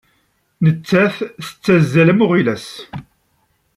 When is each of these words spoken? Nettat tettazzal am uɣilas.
Nettat 0.63 1.15
tettazzal 1.45 2.07
am 2.11 2.23
uɣilas. 2.25 2.67